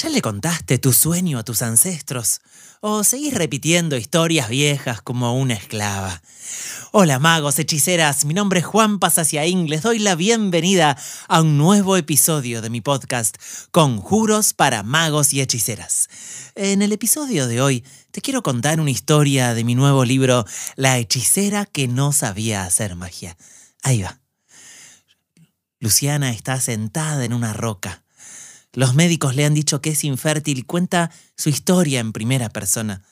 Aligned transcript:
¿Ya 0.00 0.10
le 0.10 0.22
contaste 0.22 0.78
tu 0.78 0.92
sueño 0.92 1.40
a 1.40 1.42
tus 1.42 1.60
ancestros? 1.60 2.40
¿O 2.80 3.02
seguís 3.02 3.34
repitiendo 3.34 3.96
historias 3.96 4.48
viejas 4.48 5.02
como 5.02 5.36
una 5.36 5.54
esclava? 5.54 6.22
Hola 6.92 7.18
magos, 7.18 7.58
hechiceras, 7.58 8.24
mi 8.24 8.32
nombre 8.32 8.60
es 8.60 8.66
Juan 8.66 9.00
Pasaciaín, 9.00 9.68
les 9.68 9.82
doy 9.82 9.98
la 9.98 10.14
bienvenida 10.14 10.96
a 11.26 11.40
un 11.40 11.58
nuevo 11.58 11.96
episodio 11.96 12.62
de 12.62 12.70
mi 12.70 12.80
podcast 12.80 13.38
Conjuros 13.72 14.54
para 14.54 14.84
magos 14.84 15.32
y 15.32 15.40
hechiceras. 15.40 16.08
En 16.54 16.80
el 16.80 16.92
episodio 16.92 17.48
de 17.48 17.60
hoy 17.60 17.84
te 18.12 18.20
quiero 18.20 18.44
contar 18.44 18.80
una 18.80 18.92
historia 18.92 19.52
de 19.52 19.64
mi 19.64 19.74
nuevo 19.74 20.04
libro 20.04 20.44
La 20.76 20.96
hechicera 20.98 21.66
que 21.66 21.88
no 21.88 22.12
sabía 22.12 22.62
hacer 22.62 22.94
magia. 22.94 23.36
Ahí 23.82 24.02
va. 24.02 24.20
Luciana 25.80 26.30
está 26.30 26.60
sentada 26.60 27.24
en 27.24 27.32
una 27.32 27.52
roca. 27.52 28.04
Los 28.72 28.94
médicos 28.94 29.34
le 29.34 29.44
han 29.44 29.54
dicho 29.54 29.80
que 29.80 29.90
es 29.90 30.04
infértil 30.04 30.58
y 30.58 30.62
cuenta 30.62 31.10
su 31.36 31.48
historia 31.48 32.00
en 32.00 32.12
primera 32.12 32.48
persona. 32.50 33.02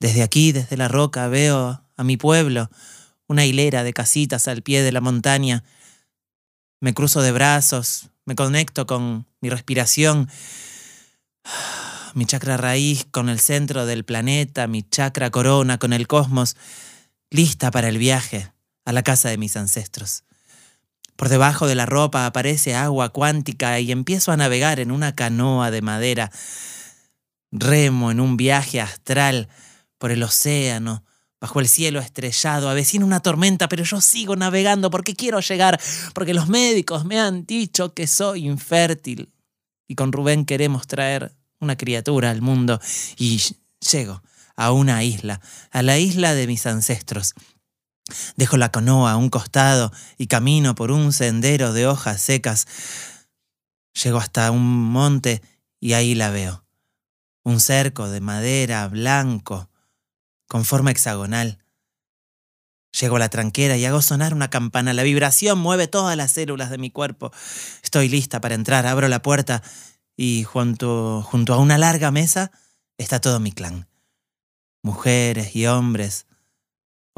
Desde 0.00 0.22
aquí, 0.22 0.52
desde 0.52 0.76
la 0.76 0.88
roca, 0.88 1.28
veo 1.28 1.82
a 1.96 2.04
mi 2.04 2.16
pueblo, 2.16 2.70
una 3.26 3.44
hilera 3.44 3.82
de 3.82 3.92
casitas 3.92 4.48
al 4.48 4.62
pie 4.62 4.82
de 4.82 4.92
la 4.92 5.00
montaña. 5.00 5.64
Me 6.80 6.92
cruzo 6.92 7.22
de 7.22 7.32
brazos, 7.32 8.10
me 8.26 8.34
conecto 8.34 8.86
con 8.86 9.26
mi 9.40 9.48
respiración, 9.48 10.28
mi 12.14 12.26
chakra 12.26 12.56
raíz 12.56 13.06
con 13.10 13.28
el 13.28 13.40
centro 13.40 13.86
del 13.86 14.04
planeta, 14.04 14.66
mi 14.66 14.82
chakra 14.82 15.30
corona 15.30 15.78
con 15.78 15.92
el 15.92 16.06
cosmos, 16.06 16.56
lista 17.30 17.70
para 17.70 17.88
el 17.88 17.98
viaje 17.98 18.52
a 18.84 18.92
la 18.92 19.02
casa 19.02 19.30
de 19.30 19.38
mis 19.38 19.56
ancestros. 19.56 20.25
Por 21.16 21.30
debajo 21.30 21.66
de 21.66 21.74
la 21.74 21.86
ropa 21.86 22.26
aparece 22.26 22.74
agua 22.74 23.08
cuántica 23.08 23.80
y 23.80 23.90
empiezo 23.90 24.32
a 24.32 24.36
navegar 24.36 24.80
en 24.80 24.90
una 24.90 25.14
canoa 25.14 25.70
de 25.70 25.82
madera. 25.82 26.30
Remo 27.50 28.10
en 28.10 28.20
un 28.20 28.36
viaje 28.36 28.80
astral 28.80 29.48
por 29.98 30.10
el 30.10 30.22
océano, 30.22 31.04
bajo 31.40 31.60
el 31.60 31.68
cielo 31.68 32.00
estrellado, 32.00 32.68
avecina 32.68 33.04
una 33.04 33.20
tormenta, 33.20 33.68
pero 33.68 33.82
yo 33.82 34.00
sigo 34.00 34.36
navegando 34.36 34.90
porque 34.90 35.14
quiero 35.14 35.40
llegar, 35.40 35.80
porque 36.14 36.34
los 36.34 36.48
médicos 36.48 37.04
me 37.06 37.18
han 37.18 37.46
dicho 37.46 37.94
que 37.94 38.06
soy 38.06 38.46
infértil. 38.46 39.32
Y 39.88 39.94
con 39.94 40.12
Rubén 40.12 40.44
queremos 40.44 40.86
traer 40.86 41.32
una 41.60 41.76
criatura 41.76 42.30
al 42.30 42.42
mundo 42.42 42.78
y 43.16 43.40
llego 43.90 44.22
a 44.56 44.72
una 44.72 45.02
isla, 45.04 45.40
a 45.70 45.82
la 45.82 45.98
isla 45.98 46.34
de 46.34 46.46
mis 46.46 46.66
ancestros. 46.66 47.34
Dejo 48.36 48.56
la 48.56 48.70
canoa 48.70 49.12
a 49.12 49.16
un 49.16 49.28
costado 49.28 49.92
y 50.16 50.28
camino 50.28 50.74
por 50.74 50.90
un 50.90 51.12
sendero 51.12 51.72
de 51.72 51.86
hojas 51.86 52.22
secas. 52.22 52.66
Llego 54.02 54.18
hasta 54.18 54.50
un 54.50 54.62
monte 54.62 55.42
y 55.80 55.94
ahí 55.94 56.14
la 56.14 56.30
veo. 56.30 56.64
Un 57.42 57.60
cerco 57.60 58.08
de 58.08 58.20
madera 58.20 58.86
blanco, 58.88 59.70
con 60.46 60.64
forma 60.64 60.90
hexagonal. 60.90 61.58
Llego 62.98 63.16
a 63.16 63.18
la 63.18 63.28
tranquera 63.28 63.76
y 63.76 63.84
hago 63.84 64.00
sonar 64.00 64.32
una 64.32 64.48
campana. 64.48 64.94
La 64.94 65.02
vibración 65.02 65.58
mueve 65.58 65.86
todas 65.86 66.16
las 66.16 66.32
células 66.32 66.70
de 66.70 66.78
mi 66.78 66.90
cuerpo. 66.90 67.30
Estoy 67.82 68.08
lista 68.08 68.40
para 68.40 68.54
entrar, 68.54 68.86
abro 68.86 69.08
la 69.08 69.22
puerta 69.22 69.62
y 70.16 70.44
junto, 70.44 71.22
junto 71.22 71.54
a 71.54 71.58
una 71.58 71.76
larga 71.76 72.10
mesa 72.10 72.50
está 72.96 73.20
todo 73.20 73.38
mi 73.38 73.52
clan. 73.52 73.86
Mujeres 74.82 75.54
y 75.54 75.66
hombres, 75.66 76.25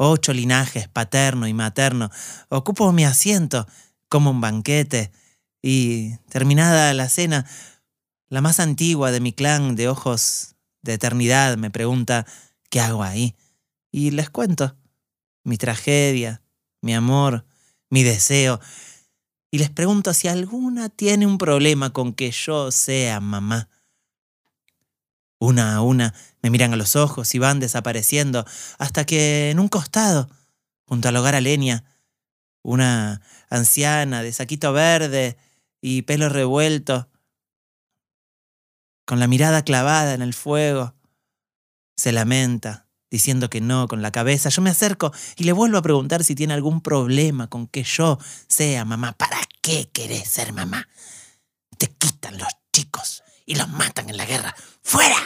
ocho 0.01 0.31
linajes 0.33 0.87
paterno 0.87 1.45
y 1.47 1.53
materno. 1.53 2.09
Ocupo 2.47 2.91
mi 2.93 3.03
asiento 3.03 3.67
como 4.07 4.31
un 4.31 4.39
banquete 4.39 5.11
y, 5.61 6.15
terminada 6.29 6.93
la 6.93 7.09
cena, 7.09 7.45
la 8.29 8.39
más 8.41 8.61
antigua 8.61 9.11
de 9.11 9.19
mi 9.19 9.33
clan 9.33 9.75
de 9.75 9.89
ojos 9.89 10.55
de 10.81 10.93
eternidad 10.93 11.57
me 11.57 11.69
pregunta 11.69 12.25
qué 12.69 12.79
hago 12.79 13.03
ahí. 13.03 13.35
Y 13.91 14.11
les 14.11 14.29
cuento 14.29 14.77
mi 15.43 15.57
tragedia, 15.57 16.41
mi 16.81 16.93
amor, 16.93 17.45
mi 17.89 18.03
deseo. 18.03 18.61
Y 19.51 19.57
les 19.57 19.69
pregunto 19.69 20.13
si 20.13 20.29
alguna 20.29 20.87
tiene 20.87 21.27
un 21.27 21.37
problema 21.37 21.91
con 21.91 22.13
que 22.13 22.31
yo 22.31 22.71
sea 22.71 23.19
mamá. 23.19 23.67
Una 25.39 25.75
a 25.75 25.81
una 25.81 26.13
me 26.41 26.49
miran 26.49 26.73
a 26.73 26.77
los 26.77 26.95
ojos 26.95 27.33
y 27.33 27.39
van 27.39 27.59
desapareciendo, 27.59 28.45
hasta 28.77 29.05
que 29.05 29.51
en 29.51 29.59
un 29.59 29.69
costado, 29.69 30.29
junto 30.85 31.07
al 31.07 31.15
hogar 31.15 31.35
a 31.35 31.41
leña, 31.41 31.85
una 32.61 33.21
anciana 33.49 34.21
de 34.21 34.33
saquito 34.33 34.73
verde 34.73 35.37
y 35.81 36.01
pelo 36.03 36.29
revuelto, 36.29 37.09
con 39.05 39.19
la 39.19 39.27
mirada 39.27 39.63
clavada 39.63 40.13
en 40.13 40.21
el 40.21 40.33
fuego, 40.33 40.93
se 41.97 42.11
lamenta, 42.11 42.87
diciendo 43.09 43.49
que 43.49 43.61
no 43.61 43.87
con 43.87 44.01
la 44.01 44.11
cabeza. 44.11 44.49
Yo 44.49 44.61
me 44.61 44.69
acerco 44.69 45.11
y 45.35 45.45
le 45.45 45.51
vuelvo 45.51 45.77
a 45.77 45.81
preguntar 45.81 46.23
si 46.23 46.35
tiene 46.35 46.53
algún 46.53 46.81
problema 46.81 47.47
con 47.47 47.67
que 47.67 47.83
yo 47.83 48.19
sea 48.47 48.85
mamá. 48.85 49.13
¿Para 49.13 49.39
qué 49.61 49.89
querés 49.91 50.29
ser 50.29 50.53
mamá? 50.53 50.87
Te 51.77 51.87
quitan 51.87 52.37
los 52.37 52.49
chicos 52.71 53.23
y 53.45 53.55
los 53.55 53.67
matan 53.69 54.09
en 54.09 54.17
la 54.17 54.25
guerra. 54.25 54.55
¡Fuera! 54.89 55.17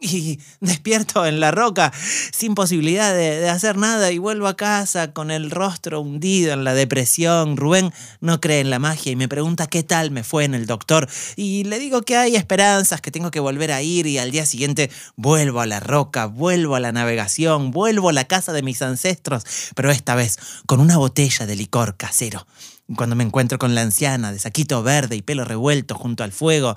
Y 0.00 0.40
despierto 0.60 1.24
en 1.24 1.38
la 1.38 1.52
roca 1.52 1.92
sin 2.32 2.56
posibilidad 2.56 3.14
de, 3.14 3.48
hacer 3.48 3.76
nada 3.76 4.10
y 4.10 4.18
vuelvo 4.18 4.48
a 4.48 4.56
casa 4.56 5.12
con 5.12 5.30
el 5.30 5.52
rostro 5.52 6.00
hundido 6.00 6.52
en 6.52 6.64
la 6.64 6.74
depresión. 6.74 7.56
Rubén 7.56 7.92
no 8.20 8.40
cree 8.40 8.58
en 8.58 8.70
la 8.70 8.80
magia 8.80 9.12
y 9.12 9.16
me 9.16 9.28
pregunta 9.28 9.68
qué 9.68 9.84
tal 9.84 10.10
me 10.10 10.24
fue 10.24 10.42
en 10.42 10.54
el 10.54 10.66
doctor. 10.66 11.08
Y 11.36 11.62
le 11.62 11.78
digo 11.78 12.02
que 12.02 12.16
hay 12.16 12.34
esperanzas, 12.34 13.00
que 13.00 13.12
tengo 13.12 13.30
que 13.30 13.38
volver 13.38 13.70
a 13.70 13.82
ir 13.82 14.08
y 14.08 14.18
al 14.18 14.32
día 14.32 14.46
siguiente 14.46 14.90
vuelvo 15.14 15.60
a 15.60 15.66
la 15.66 15.78
roca, 15.78 16.26
vuelvo 16.26 16.74
a 16.74 16.80
la 16.80 16.90
navegación, 16.90 17.70
vuelvo 17.70 18.08
a 18.08 18.12
la 18.12 18.24
casa 18.24 18.52
de 18.52 18.62
mis 18.62 18.82
ancestros, 18.82 19.44
pero 19.76 19.92
esta 19.92 20.16
vez 20.16 20.40
con 20.66 20.80
una 20.80 20.96
botella 20.96 21.46
de 21.46 21.54
licor 21.54 21.96
casero. 21.96 22.48
Cuando 22.96 23.14
me 23.14 23.22
encuentro 23.22 23.60
con 23.60 23.76
la 23.76 23.82
anciana 23.82 24.32
de 24.32 24.40
saquito 24.40 24.82
verde 24.82 25.14
y 25.14 25.22
pelo 25.22 25.44
revuelto 25.44 25.94
junto 25.94 26.24
al 26.24 26.32
fuego, 26.32 26.74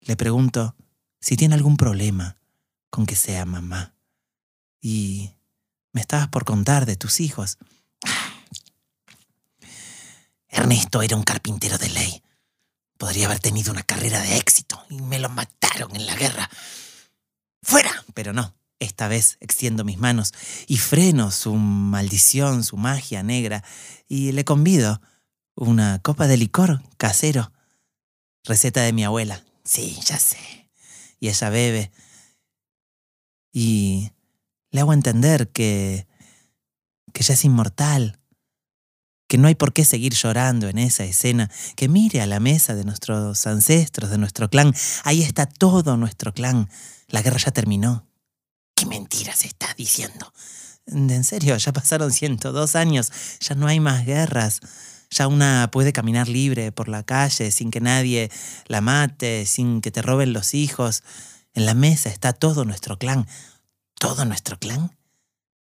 le 0.00 0.16
pregunto 0.16 0.74
si 1.20 1.36
tiene 1.36 1.54
algún 1.54 1.76
problema 1.76 2.36
con 2.90 3.06
que 3.06 3.16
sea 3.16 3.44
mamá. 3.44 3.94
Y 4.80 5.30
me 5.92 6.00
estabas 6.00 6.28
por 6.28 6.44
contar 6.44 6.86
de 6.86 6.96
tus 6.96 7.20
hijos. 7.20 7.58
Ernesto 10.48 11.02
era 11.02 11.16
un 11.16 11.22
carpintero 11.22 11.78
de 11.78 11.90
ley. 11.90 12.22
Podría 12.98 13.26
haber 13.26 13.40
tenido 13.40 13.72
una 13.72 13.82
carrera 13.82 14.20
de 14.20 14.36
éxito 14.36 14.84
y 14.90 15.00
me 15.00 15.18
lo 15.18 15.28
mataron 15.28 15.94
en 15.94 16.06
la 16.06 16.16
guerra. 16.16 16.50
¡Fuera! 17.62 17.90
Pero 18.14 18.32
no, 18.32 18.54
esta 18.78 19.08
vez 19.08 19.36
extiendo 19.40 19.84
mis 19.84 19.98
manos 19.98 20.32
y 20.66 20.78
freno 20.78 21.30
su 21.30 21.54
maldición, 21.54 22.64
su 22.64 22.76
magia 22.76 23.22
negra, 23.22 23.62
y 24.08 24.32
le 24.32 24.44
convido 24.44 25.00
una 25.54 26.00
copa 26.00 26.26
de 26.26 26.36
licor 26.36 26.82
casero. 26.96 27.52
Receta 28.44 28.82
de 28.82 28.92
mi 28.92 29.04
abuela. 29.04 29.44
Sí, 29.70 29.96
ya 30.04 30.18
sé. 30.18 30.68
Y 31.20 31.28
ella 31.28 31.48
bebe. 31.48 31.92
Y 33.52 34.10
le 34.72 34.80
hago 34.80 34.92
entender 34.92 35.52
que, 35.52 36.08
que 37.12 37.22
ella 37.22 37.34
es 37.34 37.44
inmortal, 37.44 38.18
que 39.28 39.38
no 39.38 39.46
hay 39.46 39.54
por 39.54 39.72
qué 39.72 39.84
seguir 39.84 40.12
llorando 40.14 40.68
en 40.68 40.78
esa 40.78 41.04
escena, 41.04 41.48
que 41.76 41.88
mire 41.88 42.20
a 42.20 42.26
la 42.26 42.40
mesa 42.40 42.74
de 42.74 42.82
nuestros 42.82 43.46
ancestros, 43.46 44.10
de 44.10 44.18
nuestro 44.18 44.50
clan. 44.50 44.74
Ahí 45.04 45.22
está 45.22 45.46
todo 45.46 45.96
nuestro 45.96 46.34
clan. 46.34 46.68
La 47.06 47.22
guerra 47.22 47.38
ya 47.38 47.52
terminó. 47.52 48.08
¿Qué 48.74 48.86
mentiras 48.86 49.44
estás 49.44 49.76
diciendo? 49.76 50.32
En 50.86 51.22
serio, 51.22 51.56
ya 51.56 51.72
pasaron 51.72 52.10
102 52.10 52.74
años, 52.74 53.12
ya 53.38 53.54
no 53.54 53.68
hay 53.68 53.78
más 53.78 54.04
guerras. 54.04 54.58
Ya 55.10 55.26
una 55.26 55.70
puede 55.72 55.92
caminar 55.92 56.28
libre 56.28 56.70
por 56.70 56.88
la 56.88 57.02
calle 57.02 57.50
sin 57.50 57.70
que 57.70 57.80
nadie 57.80 58.30
la 58.66 58.80
mate, 58.80 59.44
sin 59.44 59.80
que 59.80 59.90
te 59.90 60.02
roben 60.02 60.32
los 60.32 60.54
hijos. 60.54 61.02
En 61.52 61.66
la 61.66 61.74
mesa 61.74 62.08
está 62.08 62.32
todo 62.32 62.64
nuestro 62.64 62.98
clan. 62.98 63.26
¿Todo 63.98 64.24
nuestro 64.24 64.58
clan? 64.58 64.96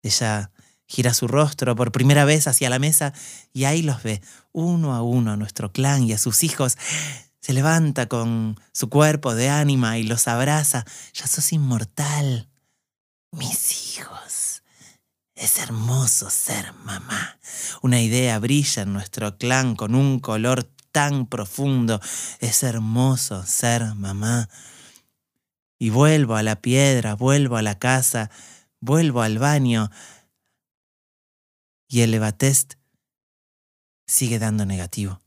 Ella 0.03 0.51
gira 0.85 1.13
su 1.13 1.27
rostro 1.27 1.75
por 1.75 1.93
primera 1.93 2.25
vez 2.25 2.47
hacia 2.47 2.69
la 2.69 2.77
mesa 2.77 3.13
y 3.53 3.63
ahí 3.63 3.81
los 3.81 4.03
ve, 4.03 4.21
uno 4.51 4.93
a 4.93 5.01
uno, 5.01 5.31
a 5.31 5.37
nuestro 5.37 5.71
clan 5.71 6.03
y 6.03 6.11
a 6.11 6.17
sus 6.17 6.43
hijos. 6.43 6.77
Se 7.39 7.53
levanta 7.53 8.07
con 8.07 8.59
su 8.73 8.89
cuerpo 8.89 9.33
de 9.33 9.49
ánima 9.49 9.97
y 9.97 10.03
los 10.03 10.27
abraza. 10.27 10.85
Ya 11.13 11.27
sos 11.27 11.53
inmortal. 11.53 12.49
Mis 13.31 13.95
hijos. 13.95 14.20
Es 15.41 15.57
hermoso 15.57 16.29
ser 16.29 16.71
mamá. 16.85 17.39
Una 17.81 17.99
idea 17.99 18.37
brilla 18.37 18.83
en 18.83 18.93
nuestro 18.93 19.39
clan 19.39 19.75
con 19.75 19.95
un 19.95 20.19
color 20.19 20.65
tan 20.91 21.25
profundo. 21.25 21.99
Es 22.41 22.61
hermoso 22.61 23.43
ser 23.43 23.95
mamá. 23.95 24.49
Y 25.79 25.89
vuelvo 25.89 26.35
a 26.35 26.43
la 26.43 26.61
piedra, 26.61 27.15
vuelvo 27.15 27.57
a 27.57 27.63
la 27.63 27.79
casa, 27.79 28.29
vuelvo 28.81 29.23
al 29.23 29.39
baño. 29.39 29.89
Y 31.87 32.01
el 32.01 32.13
Evatest 32.13 32.75
sigue 34.05 34.37
dando 34.37 34.67
negativo. 34.67 35.23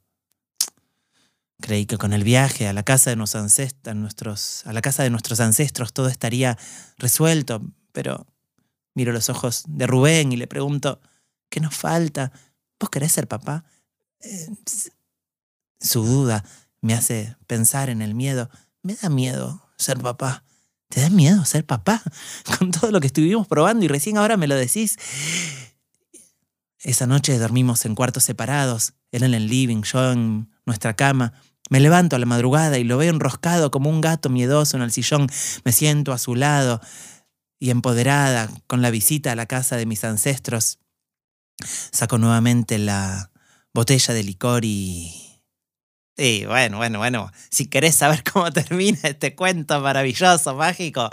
Creí 1.60 1.86
que 1.86 1.98
con 1.98 2.12
el 2.12 2.22
viaje 2.22 2.68
a 2.68 2.72
la 2.72 2.84
casa 2.84 3.10
de 3.10 3.16
nuestros 3.16 4.64
a 4.64 4.72
la 4.72 4.80
casa 4.80 5.02
de 5.02 5.10
nuestros 5.10 5.40
ancestros 5.40 5.92
todo 5.92 6.06
estaría 6.06 6.56
resuelto, 6.98 7.62
pero 7.90 8.28
miro 8.94 9.12
los 9.12 9.28
ojos 9.28 9.64
de 9.66 9.86
Rubén 9.86 10.32
y 10.32 10.36
le 10.36 10.46
pregunto, 10.46 11.00
¿qué 11.50 11.60
nos 11.60 11.74
falta? 11.74 12.32
¿Vos 12.80 12.90
querés 12.90 13.12
ser 13.12 13.28
papá? 13.28 13.64
Eh, 14.20 14.48
su 15.80 16.04
duda 16.04 16.44
me 16.80 16.94
hace 16.94 17.36
pensar 17.46 17.90
en 17.90 18.02
el 18.02 18.14
miedo. 18.14 18.48
Me 18.82 18.94
da 18.94 19.08
miedo 19.08 19.62
ser 19.76 19.98
papá. 19.98 20.44
¿Te 20.88 21.00
da 21.00 21.10
miedo 21.10 21.44
ser 21.44 21.64
papá? 21.64 22.02
Con 22.58 22.70
todo 22.70 22.90
lo 22.90 23.00
que 23.00 23.08
estuvimos 23.08 23.46
probando 23.46 23.84
y 23.84 23.88
recién 23.88 24.16
ahora 24.16 24.36
me 24.36 24.46
lo 24.46 24.54
decís. 24.54 24.96
Esa 26.78 27.06
noche 27.06 27.38
dormimos 27.38 27.84
en 27.86 27.94
cuartos 27.94 28.24
separados, 28.24 28.92
él 29.10 29.22
en 29.22 29.32
el 29.32 29.48
living, 29.48 29.82
yo 29.82 30.12
en 30.12 30.50
nuestra 30.66 30.94
cama. 30.94 31.32
Me 31.70 31.80
levanto 31.80 32.14
a 32.14 32.18
la 32.18 32.26
madrugada 32.26 32.78
y 32.78 32.84
lo 32.84 32.98
veo 32.98 33.10
enroscado 33.10 33.70
como 33.70 33.88
un 33.88 34.02
gato 34.02 34.28
miedoso 34.28 34.76
en 34.76 34.82
el 34.82 34.92
sillón. 34.92 35.26
Me 35.64 35.72
siento 35.72 36.12
a 36.12 36.18
su 36.18 36.34
lado 36.34 36.82
y 37.58 37.70
empoderada 37.70 38.50
con 38.66 38.82
la 38.82 38.90
visita 38.90 39.32
a 39.32 39.36
la 39.36 39.46
casa 39.46 39.76
de 39.76 39.86
mis 39.86 40.04
ancestros. 40.04 40.78
Saco 41.92 42.18
nuevamente 42.18 42.78
la 42.78 43.30
botella 43.72 44.14
de 44.14 44.22
licor 44.24 44.64
y 44.64 45.33
Sí, 46.16 46.44
bueno, 46.46 46.76
bueno, 46.76 47.00
bueno. 47.00 47.32
Si 47.50 47.66
querés 47.66 47.96
saber 47.96 48.22
cómo 48.32 48.52
termina 48.52 49.00
este 49.02 49.34
cuento 49.34 49.80
maravilloso, 49.80 50.54
mágico, 50.54 51.10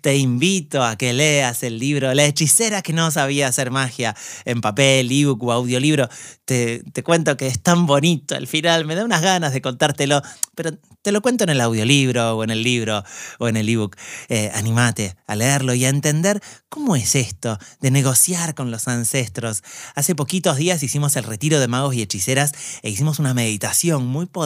te 0.00 0.16
invito 0.16 0.82
a 0.82 0.96
que 0.96 1.12
leas 1.12 1.62
el 1.62 1.78
libro 1.78 2.12
La 2.14 2.24
hechicera 2.24 2.82
que 2.82 2.92
no 2.92 3.12
sabía 3.12 3.46
hacer 3.46 3.70
magia 3.70 4.16
en 4.44 4.60
papel, 4.60 5.12
ebook 5.12 5.44
o 5.44 5.52
audiolibro. 5.52 6.08
Te, 6.44 6.82
te 6.92 7.04
cuento 7.04 7.36
que 7.36 7.46
es 7.46 7.62
tan 7.62 7.86
bonito 7.86 8.34
al 8.34 8.48
final, 8.48 8.86
me 8.86 8.96
da 8.96 9.04
unas 9.04 9.22
ganas 9.22 9.52
de 9.52 9.62
contártelo, 9.62 10.20
pero 10.56 10.72
te 11.02 11.12
lo 11.12 11.22
cuento 11.22 11.44
en 11.44 11.50
el 11.50 11.60
audiolibro 11.60 12.36
o 12.36 12.42
en 12.42 12.50
el 12.50 12.64
libro 12.64 13.04
o 13.38 13.46
en 13.46 13.56
el 13.56 13.68
ebook. 13.68 13.96
Eh, 14.28 14.50
animate 14.52 15.14
a 15.28 15.36
leerlo 15.36 15.74
y 15.74 15.84
a 15.84 15.88
entender 15.90 16.42
cómo 16.68 16.96
es 16.96 17.14
esto 17.14 17.56
de 17.80 17.92
negociar 17.92 18.56
con 18.56 18.72
los 18.72 18.88
ancestros. 18.88 19.62
Hace 19.94 20.16
poquitos 20.16 20.56
días 20.56 20.82
hicimos 20.82 21.14
el 21.14 21.22
retiro 21.22 21.60
de 21.60 21.68
magos 21.68 21.94
y 21.94 22.02
hechiceras 22.02 22.52
e 22.82 22.90
hicimos 22.90 23.20
una 23.20 23.32
meditación 23.32 24.06
muy 24.06 24.26
poderosa 24.26 24.39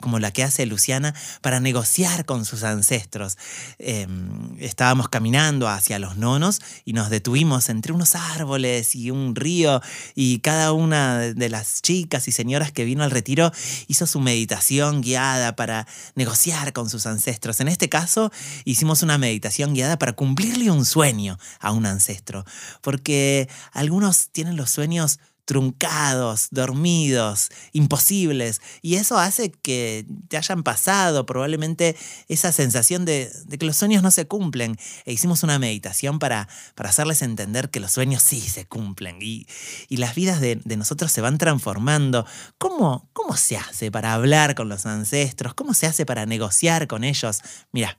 como 0.00 0.18
la 0.18 0.30
que 0.30 0.42
hace 0.42 0.66
Luciana 0.66 1.14
para 1.40 1.60
negociar 1.60 2.24
con 2.24 2.44
sus 2.44 2.62
ancestros. 2.62 3.38
Em, 3.78 4.56
estábamos 4.58 5.08
caminando 5.08 5.68
hacia 5.68 5.98
los 5.98 6.16
nonos 6.16 6.60
y 6.84 6.92
nos 6.92 7.10
detuvimos 7.10 7.68
entre 7.68 7.92
unos 7.92 8.14
árboles 8.14 8.94
y 8.94 9.10
un 9.10 9.34
río 9.34 9.80
y 10.14 10.40
cada 10.40 10.72
una 10.72 11.18
de 11.18 11.48
las 11.48 11.82
chicas 11.82 12.28
y 12.28 12.32
señoras 12.32 12.72
que 12.72 12.84
vino 12.84 13.02
al 13.04 13.10
retiro 13.10 13.52
hizo 13.88 14.06
su 14.06 14.20
meditación 14.20 15.00
guiada 15.00 15.56
para 15.56 15.86
negociar 16.14 16.72
con 16.72 16.88
sus 16.88 17.06
ancestros. 17.06 17.60
En 17.60 17.68
este 17.68 17.88
caso, 17.88 18.30
hicimos 18.64 19.02
una 19.02 19.18
meditación 19.18 19.74
guiada 19.74 19.98
para 19.98 20.12
cumplirle 20.12 20.70
un 20.70 20.84
sueño 20.84 21.38
a 21.60 21.72
un 21.72 21.86
ancestro, 21.86 22.44
porque 22.80 23.48
algunos 23.72 24.28
tienen 24.30 24.56
los 24.56 24.70
sueños 24.70 25.18
truncados, 25.46 26.48
dormidos, 26.50 27.50
imposibles. 27.72 28.60
Y 28.82 28.96
eso 28.96 29.16
hace 29.16 29.50
que 29.50 30.04
te 30.28 30.36
hayan 30.36 30.62
pasado 30.62 31.24
probablemente 31.24 31.96
esa 32.28 32.52
sensación 32.52 33.06
de, 33.06 33.32
que 33.58 33.64
los 33.64 33.76
sueños 33.76 34.02
no 34.02 34.10
se 34.10 34.26
cumplen. 34.26 34.76
E 35.06 35.12
hicimos 35.12 35.42
una 35.42 35.58
meditación 35.58 36.18
para, 36.18 36.48
para 36.74 36.90
hacerles 36.90 37.22
entender 37.22 37.70
que 37.70 37.80
los 37.80 37.92
sueños 37.92 38.22
sí 38.22 38.40
se 38.40 38.66
cumplen 38.66 39.18
y, 39.22 39.46
las 39.88 40.14
vidas 40.14 40.40
de, 40.40 40.60
nosotros 40.76 41.10
se 41.10 41.22
van 41.22 41.38
transformando. 41.38 42.26
¿Cómo, 42.58 43.08
¿Cómo 43.14 43.36
se 43.36 43.56
hace 43.56 43.90
para 43.90 44.12
hablar 44.12 44.54
con 44.54 44.68
los 44.68 44.84
ancestros? 44.84 45.54
¿Cómo 45.54 45.72
se 45.72 45.86
hace 45.86 46.04
para 46.04 46.26
negociar 46.26 46.86
con 46.86 47.04
ellos? 47.04 47.40
Mira, 47.72 47.98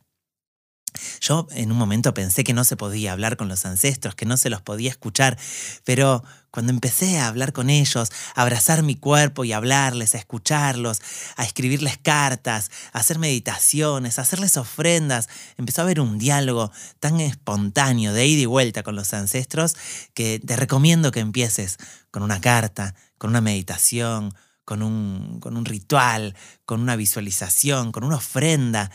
yo 1.20 1.48
en 1.52 1.72
un 1.72 1.78
momento 1.78 2.14
pensé 2.14 2.44
que 2.44 2.54
no 2.54 2.64
se 2.64 2.78
podía 2.78 3.12
hablar 3.12 3.38
con 3.38 3.48
los 3.48 3.66
ancestros, 3.66 4.16
que 4.16 4.26
no 4.26 4.38
se 4.38 4.50
los 4.50 4.62
podía 4.62 4.90
escuchar, 4.90 5.38
pero 5.84 6.24
cuando 6.52 6.72
empecé 6.72 7.20
a 7.20 7.28
hablar 7.28 7.54
con 7.54 7.70
ellos, 7.70 8.12
a 8.34 8.42
abrazar 8.42 8.82
mi 8.82 8.96
cuerpo 8.96 9.44
y 9.44 9.54
hablarles, 9.54 10.16
a 10.16 10.18
escucharlos, 10.18 11.02
a 11.36 11.44
escribirles 11.44 11.98
cartas, 11.98 12.72
a 12.94 13.00
hacer 13.00 13.20
meditaciones, 13.20 14.18
a 14.18 14.24
hacerles 14.24 14.58
ofrendas, 14.58 15.30
empezó 15.58 15.82
a 15.82 15.84
haber 15.84 16.00
un 16.00 16.18
diálogo 16.18 16.72
tan 17.00 17.20
espontáneo 17.20 18.14
de 18.14 18.26
ida 18.26 18.42
y 18.42 18.46
vuelta 18.46 18.82
con 18.82 18.96
los 18.96 19.14
ancestros 19.14 19.76
que 20.14 20.40
te 20.40 20.56
recomiendo 20.56 21.12
que 21.12 21.20
empieces 21.20 21.78
con 22.10 22.24
una 22.24 22.42
carta, 22.42 22.96
con 23.18 23.30
una 23.30 23.42
meditación, 23.42 24.34
con 24.66 24.82
un, 24.82 25.40
con 25.40 25.58
un 25.58 25.66
ritual, 25.66 26.36
con 26.66 26.82
una 26.82 26.96
visualización, 26.96 27.92
con 27.92 28.04
una 28.04 28.18
ofrenda. 28.18 28.92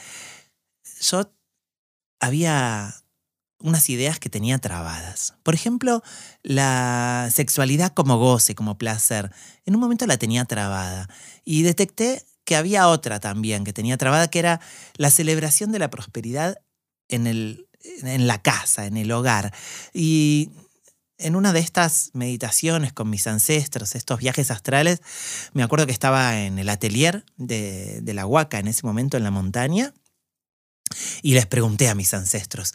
Yo 1.01 1.33
había 2.23 2.95
unas 3.59 3.91
ideas 3.91 4.19
que 4.21 4.31
tenía 4.31 4.59
trabadas. 4.59 5.35
Por 5.43 5.55
ejemplo, 5.55 6.03
la 6.43 7.29
sexualidad 7.33 7.93
como 7.93 8.17
goce, 8.17 8.55
como 8.55 8.79
placer. 8.79 9.33
En 9.67 9.75
un 9.75 9.81
momento 9.81 10.07
la 10.07 10.17
tenía 10.17 10.45
trabada 10.45 11.09
y 11.45 11.63
detecté 11.63 12.25
que 12.45 12.57
había 12.57 12.89
otra 12.89 13.19
también 13.19 13.65
que 13.65 13.73
tenía 13.73 13.97
trabada, 13.97 14.29
que 14.29 14.39
era 14.39 14.61
la 14.97 15.11
celebración 15.11 15.73
de 15.73 15.81
la 15.81 15.91
prosperidad 15.91 16.59
en, 17.09 17.27
el, 17.27 17.69
en 18.03 18.29
la 18.29 18.41
casa, 18.41 18.87
en 18.87 18.97
el 18.97 19.11
hogar. 19.11 19.53
Y 19.93 20.51
en 21.19 21.35
una 21.35 21.53
de 21.53 21.61
estas 21.61 22.11
meditaciones 22.15 22.93
con 22.93 23.11
mis 23.11 23.27
ancestros, 23.27 23.97
estos 23.97 24.21
viajes 24.21 24.53
astrales, 24.53 25.03
me 25.55 25.65
acuerdo 25.65 25.87
que 25.87 25.93
estaba 25.93 26.41
en 26.41 26.61
el 26.61 26.69
atelier 26.69 27.25
de, 27.37 28.01
de 28.01 28.15
la 28.15 28.27
Huaca 28.27 28.61
en 28.61 28.69
ese 28.69 28.87
momento 28.87 29.17
en 29.17 29.25
la 29.25 29.33
montaña 29.33 29.93
y 31.23 31.35
les 31.35 31.47
pregunté 31.47 31.89
a 31.89 31.95
mis 31.95 32.13
ancestros, 32.15 32.75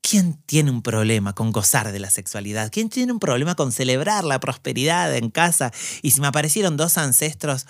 ¿quién 0.00 0.34
tiene 0.46 0.70
un 0.70 0.82
problema 0.82 1.34
con 1.34 1.52
gozar 1.52 1.92
de 1.92 1.98
la 1.98 2.10
sexualidad? 2.10 2.70
¿Quién 2.70 2.90
tiene 2.90 3.12
un 3.12 3.18
problema 3.18 3.54
con 3.54 3.72
celebrar 3.72 4.24
la 4.24 4.40
prosperidad 4.40 5.14
en 5.16 5.30
casa? 5.30 5.72
Y 6.02 6.10
si 6.10 6.20
me 6.20 6.26
aparecieron 6.26 6.76
dos 6.76 6.98
ancestros 6.98 7.66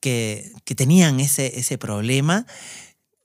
que, 0.00 0.52
tenían 0.76 1.20
ese, 1.20 1.58
ese 1.58 1.78
problema, 1.78 2.46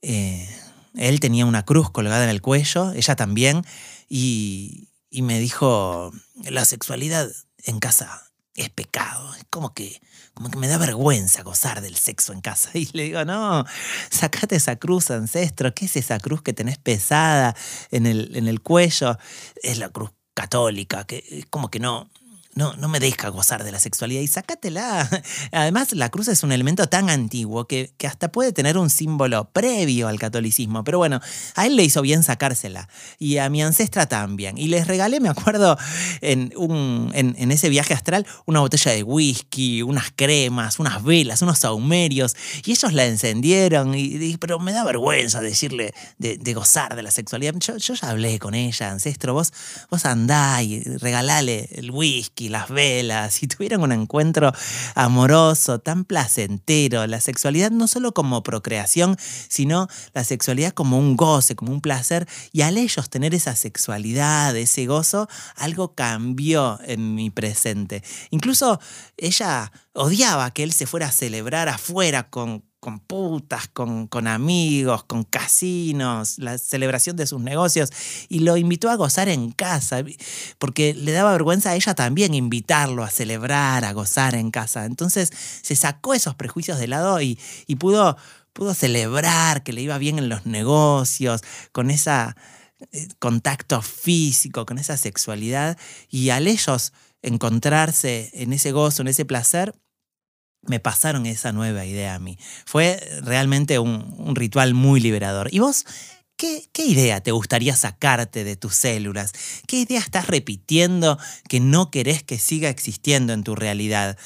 eh, 0.02 0.48
él 0.94 1.20
tenía 1.20 1.46
una 1.46 1.64
cruz 1.64 1.90
colgada 1.90 2.24
en 2.24 2.30
el 2.30 2.40
cuello, 2.40 2.92
ella 2.92 3.16
también, 3.16 3.62
y, 4.08 4.88
y 5.10 5.22
me 5.22 5.40
dijo, 5.40 6.12
la 6.44 6.64
sexualidad 6.64 7.30
en 7.64 7.80
casa 7.80 8.30
es 8.54 8.70
pecado, 8.70 9.34
es 9.34 9.44
como 9.50 9.74
que 9.74 10.00
como 10.34 10.50
que 10.50 10.58
me 10.58 10.68
da 10.68 10.78
vergüenza 10.78 11.42
gozar 11.42 11.80
del 11.80 11.96
sexo 11.96 12.32
en 12.32 12.40
casa. 12.40 12.70
Y 12.74 12.88
le 12.92 13.04
digo, 13.04 13.24
no, 13.24 13.64
sacate 14.10 14.56
esa 14.56 14.76
cruz, 14.76 15.10
ancestro. 15.10 15.74
¿Qué 15.74 15.86
es 15.86 15.96
esa 15.96 16.18
cruz 16.18 16.42
que 16.42 16.52
tenés 16.52 16.78
pesada 16.78 17.56
en 17.90 18.06
el, 18.06 18.36
en 18.36 18.48
el 18.48 18.60
cuello? 18.60 19.16
Es 19.62 19.78
la 19.78 19.88
cruz 19.88 20.10
católica, 20.34 21.04
que 21.04 21.24
es 21.30 21.46
como 21.46 21.70
que 21.70 21.78
no, 21.78 22.10
no, 22.54 22.74
no 22.76 22.88
me 22.88 23.00
deja 23.00 23.28
gozar 23.30 23.64
de 23.64 23.72
la 23.72 23.80
sexualidad 23.80 24.20
y 24.20 24.26
sácatela. 24.28 25.08
Además, 25.52 25.92
la 25.92 26.08
cruz 26.08 26.28
es 26.28 26.42
un 26.42 26.52
elemento 26.52 26.86
tan 26.86 27.10
antiguo 27.10 27.66
que, 27.66 27.92
que, 27.98 28.06
hasta 28.06 28.30
puede 28.30 28.52
tener 28.52 28.78
un 28.78 28.90
símbolo 28.90 29.50
previo 29.50 30.08
al 30.08 30.18
catolicismo. 30.18 30.84
Pero 30.84 30.98
bueno, 30.98 31.20
a 31.56 31.66
él 31.66 31.74
le 31.76 31.82
hizo 31.82 32.00
bien 32.02 32.22
sacársela 32.22 32.88
y 33.18 33.38
a 33.38 33.50
mi 33.50 33.62
ancestra 33.62 34.06
también. 34.06 34.56
Y 34.56 34.68
les 34.68 34.86
regalé, 34.86 35.18
me 35.20 35.28
acuerdo, 35.28 35.76
en, 36.20 36.52
un, 36.56 37.10
en, 37.14 37.50
ese 37.50 37.68
viaje 37.68 37.92
astral, 37.92 38.26
una 38.46 38.60
botella 38.60 38.92
de 38.92 39.02
whisky, 39.02 39.82
unas 39.82 40.12
cremas, 40.14 40.78
unas 40.78 41.02
velas, 41.02 41.42
unos 41.42 41.58
saumerios. 41.58 42.36
Y 42.64 42.70
ellos 42.70 42.92
la 42.92 43.04
encendieron. 43.04 43.94
Y, 43.94 44.36
pero 44.36 44.60
me 44.60 44.72
da 44.72 44.84
vergüenza 44.84 45.40
decirle 45.40 45.92
de, 46.18 46.54
gozar 46.54 46.94
de 46.94 47.02
la 47.02 47.10
sexualidad. 47.10 47.54
Yo, 47.56 47.76
yo, 47.78 47.94
ya 47.94 48.10
hablé 48.10 48.38
con 48.38 48.54
ella, 48.54 48.92
ancestro. 48.92 49.34
Vos, 49.34 49.52
vos 49.90 50.04
andá 50.04 50.62
y 50.62 50.80
regalale 50.82 51.68
el 51.72 51.90
whisky 51.90 52.43
las 52.48 52.68
velas 52.68 53.42
y 53.42 53.48
tuvieron 53.48 53.82
un 53.82 53.92
encuentro 53.92 54.52
amoroso, 54.94 55.78
tan 55.78 56.04
placentero. 56.04 57.06
La 57.06 57.20
sexualidad 57.20 57.70
no 57.70 57.88
solo 57.88 58.12
como 58.12 58.42
procreación, 58.42 59.16
sino 59.48 59.88
la 60.12 60.24
sexualidad 60.24 60.72
como 60.72 60.98
un 60.98 61.16
goce, 61.16 61.56
como 61.56 61.72
un 61.72 61.80
placer. 61.80 62.26
Y 62.52 62.62
al 62.62 62.78
ellos 62.78 63.10
tener 63.10 63.34
esa 63.34 63.56
sexualidad, 63.56 64.56
ese 64.56 64.86
gozo, 64.86 65.28
algo 65.56 65.94
cambió 65.94 66.78
en 66.84 67.14
mi 67.14 67.30
presente. 67.30 68.02
Incluso 68.30 68.80
ella 69.16 69.72
odiaba 69.92 70.50
que 70.52 70.62
él 70.62 70.72
se 70.72 70.86
fuera 70.86 71.06
a 71.06 71.12
celebrar 71.12 71.68
afuera 71.68 72.28
con 72.30 72.64
con 72.84 73.00
putas, 73.00 73.66
con, 73.68 74.08
con, 74.08 74.26
amigos, 74.26 75.04
con 75.04 75.24
casinos, 75.24 76.38
la 76.38 76.58
celebración 76.58 77.16
de 77.16 77.26
sus 77.26 77.40
negocios, 77.40 77.90
y 78.28 78.40
lo 78.40 78.58
invitó 78.58 78.90
a 78.90 78.96
gozar 78.96 79.30
en 79.30 79.52
casa, 79.52 80.04
porque 80.58 80.92
le 80.92 81.12
daba 81.12 81.32
vergüenza 81.32 81.70
a 81.70 81.76
ella 81.76 81.94
también 81.94 82.34
invitarlo 82.34 83.02
a 83.02 83.08
celebrar, 83.08 83.86
a 83.86 83.94
gozar 83.94 84.34
en 84.34 84.50
casa. 84.50 84.84
Entonces 84.84 85.32
se 85.62 85.74
sacó 85.76 86.12
esos 86.12 86.34
prejuicios 86.34 86.78
de 86.78 86.86
lado 86.88 87.22
y, 87.22 87.38
y 87.66 87.76
pudo, 87.76 88.18
pudo 88.52 88.74
celebrar 88.74 89.62
que 89.62 89.72
le 89.72 89.80
iba 89.80 89.96
bien 89.96 90.18
en 90.18 90.28
los 90.28 90.44
negocios, 90.44 91.40
con 91.72 91.90
ese 91.90 92.10
eh, 92.10 93.08
contacto 93.18 93.80
físico, 93.80 94.66
con 94.66 94.76
esa 94.76 94.98
sexualidad, 94.98 95.78
y 96.10 96.28
al 96.28 96.46
ellos 96.46 96.92
encontrarse 97.22 98.28
en 98.34 98.52
ese 98.52 98.72
gozo, 98.72 99.00
en 99.00 99.08
ese 99.08 99.24
placer, 99.24 99.74
me 100.66 100.80
pasaron 100.80 101.26
esa 101.26 101.52
nueva 101.52 101.84
idea 101.84 102.14
a 102.14 102.18
mí. 102.18 102.38
Fue 102.64 103.00
realmente 103.22 103.78
un, 103.78 104.34
ritual 104.34 104.74
muy 104.74 105.00
liberador. 105.00 105.48
¿Y 105.52 105.58
vos 105.58 105.86
¿Qué, 106.36 106.68
¿Qué, 106.72 106.84
idea 106.84 107.20
te 107.20 107.30
gustaría 107.30 107.76
sacarte 107.76 108.42
de 108.42 108.56
tus 108.56 108.74
células? 108.74 109.32
¿Qué 109.68 109.76
idea 109.76 110.00
estás 110.00 110.26
repitiendo 110.26 111.16
que 111.48 111.60
no 111.60 111.92
querés 111.92 112.24
que 112.24 112.40
siga 112.40 112.70
existiendo 112.70 113.32
en 113.32 113.44
tu 113.44 113.54
realidad? 113.54 114.18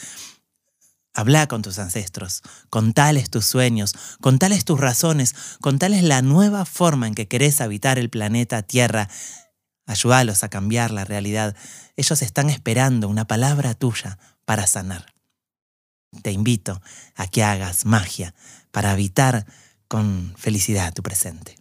Habla 1.19 1.49
con 1.49 1.63
tus 1.63 1.81
ancestros, 1.81 2.43
contales 2.71 3.29
tus 3.29 3.45
sueños, 3.45 3.95
contales 4.21 4.65
tus 4.65 4.79
razones, 4.79 5.35
contales 5.61 6.05
la 6.05 6.23
nueva 6.23 6.65
forma 6.65 7.09
en 7.09 7.15
que 7.15 7.27
querés 7.27 7.61
habitar 7.61 7.99
el 7.99 8.09
planeta 8.09 8.63
Tierra. 8.63 9.09
Ayúdalos 9.85 10.45
a 10.45 10.49
cambiar 10.49 10.93
la 10.93 11.05
realidad. 11.05 11.57
Ellos 11.97 12.23
están 12.23 12.51
esperando 12.51 13.09
una 13.09 13.27
palabra 13.27 13.75
tuya 13.75 14.19
para 14.45 14.69
sanar. 14.69 15.18
Te 16.23 16.33
invito 16.33 16.81
a 17.15 17.27
que 17.27 17.45
hagas 17.45 17.85
magia 17.85 18.35
para 18.71 18.93
habitar 18.93 19.47
con 19.89 20.35
felicidad 20.37 20.93
tu 20.93 21.03
presente. 21.03 21.57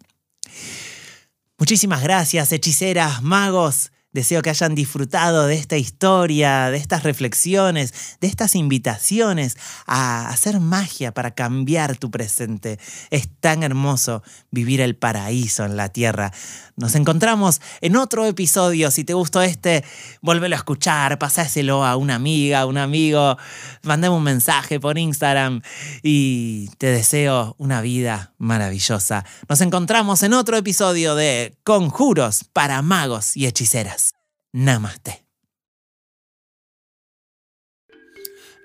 Muchísimas 1.57 2.03
gracias, 2.03 2.51
hechiceras, 2.51 3.23
magos. 3.23 3.91
Deseo 4.17 4.41
que 4.41 4.49
hayan 4.49 4.73
disfrutado 4.73 5.45
de 5.45 5.53
esta 5.53 5.77
historia, 5.77 6.71
de 6.71 6.77
estas 6.77 7.03
reflexiones, 7.03 8.17
de 8.19 8.25
estas 8.25 8.55
invitaciones 8.55 9.57
a 9.85 10.29
hacer 10.29 10.59
magia 10.59 11.13
para 11.13 11.35
cambiar 11.35 11.97
tu 11.97 12.09
presente. 12.09 12.79
Es 13.11 13.29
tan 13.39 13.61
hermoso 13.61 14.23
vivir 14.49 14.81
el 14.81 14.95
paraíso 14.95 15.65
en 15.65 15.77
la 15.77 15.89
tierra. 15.89 16.33
Nos 16.77 16.95
encontramos 16.95 17.61
en 17.81 17.95
otro 17.95 18.25
episodio. 18.25 18.89
Si 18.89 19.03
te 19.03 19.13
gustó 19.13 19.43
este, 19.43 19.83
vuélvelo 20.23 20.55
a 20.55 20.57
escuchar, 20.57 21.19
pasáselo 21.19 21.85
a 21.85 21.95
una 21.95 22.15
amiga, 22.15 22.61
a 22.61 22.65
un 22.65 22.79
amigo, 22.79 23.37
mandame 23.83 24.15
un 24.15 24.23
mensaje 24.23 24.79
por 24.79 24.97
Instagram 24.97 25.61
y 26.01 26.69
te 26.79 26.87
deseo 26.87 27.55
una 27.59 27.81
vida 27.81 28.33
maravillosa. 28.39 29.25
Nos 29.47 29.61
encontramos 29.61 30.23
en 30.23 30.33
otro 30.33 30.57
episodio 30.57 31.13
de 31.13 31.55
Conjuros 31.63 32.45
para 32.51 32.81
magos 32.81 33.37
y 33.37 33.45
hechiceras. 33.45 34.06
Namaste. 34.59 35.23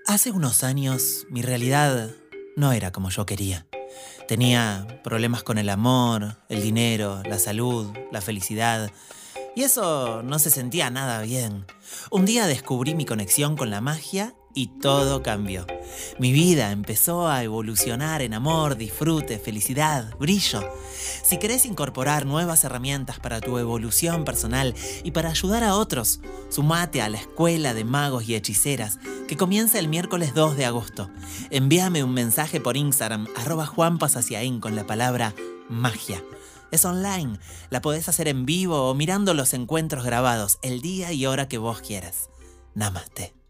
Hace 0.07 0.31
unos 0.31 0.65
años 0.65 1.27
mi 1.29 1.43
realidad 1.43 2.13
no 2.57 2.73
era 2.73 2.93
como 2.93 3.11
yo 3.11 3.27
quería. 3.27 3.67
Tenía 4.27 5.03
problemas 5.05 5.43
con 5.43 5.59
el 5.59 5.69
amor, 5.69 6.39
el 6.49 6.63
dinero, 6.63 7.23
la 7.27 7.39
salud, 7.39 7.95
la 8.11 8.23
felicidad. 8.23 8.91
Y 9.55 9.65
eso 9.65 10.23
no 10.23 10.39
se 10.39 10.49
sentía 10.49 10.89
nada 10.89 11.21
bien. 11.21 11.67
Un 12.11 12.25
día 12.25 12.47
descubrí 12.47 12.95
mi 12.95 13.05
conexión 13.05 13.55
con 13.55 13.69
la 13.69 13.83
magia 13.83 14.35
y 14.55 14.67
todo 14.67 15.23
cambió. 15.23 15.67
Mi 16.19 16.33
vida 16.33 16.71
empezó 16.73 17.29
a 17.29 17.43
evolucionar 17.43 18.23
en 18.23 18.35
amor, 18.35 18.77
disfrute, 18.77 19.39
felicidad, 19.39 20.17
brillo. 20.19 20.63
Si 21.23 21.39
querés 21.39 21.67
incorporar 21.67 22.27
nuevas 22.27 22.65
herramientas 22.65 23.19
para 23.21 23.41
tu 23.41 23.59
evolución 23.59 24.25
personal 24.25 24.75
y 25.05 25.11
para 25.11 25.31
ayudar 25.31 25.65
a 25.65 25.77
otros, 25.77 26.21
sumate 26.49 27.03
a 27.03 27.09
la 27.09 27.19
Escuela 27.19 27.75
de 27.75 27.85
Magos 27.85 28.29
y 28.29 28.35
Hechiceras 28.35 28.99
que 29.29 29.37
comienza 29.37 29.79
el 29.79 29.89
miércoles 29.89 30.35
2 30.35 30.57
de 30.57 30.67
agosto. 30.67 31.11
Envíame 31.51 32.05
un 32.05 32.15
mensaje 32.15 32.61
por 32.61 32.77
Instagram 32.77 33.27
arroba 33.37 33.67
juanpasaciaín 33.67 34.61
con 34.61 34.77
la 34.77 34.87
palabra 34.87 35.35
magia. 35.69 36.23
Es 36.71 36.87
online, 36.87 37.39
la 37.69 37.83
podés 37.83 38.09
hacer 38.09 38.29
en 38.29 38.47
vivo 38.47 38.89
o 38.89 38.95
mirando 38.95 39.35
los 39.35 39.53
encuentros 39.53 40.05
grabados 40.05 40.59
el 40.63 40.81
día 40.81 41.13
y 41.13 41.27
hora 41.27 41.47
que 41.47 41.59
vos 41.59 41.83
quieras. 41.83 42.31
Namaste. 42.75 43.42